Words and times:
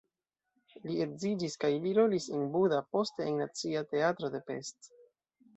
Li 0.85 0.95
edziĝis 1.05 1.57
kaj 1.65 1.69
li 1.83 1.93
rolis 1.99 2.25
en 2.37 2.49
Buda, 2.55 2.81
poste 2.97 3.29
en 3.29 3.39
Nacia 3.43 3.87
Teatro 3.93 4.33
de 4.39 4.43
Pest. 4.51 4.95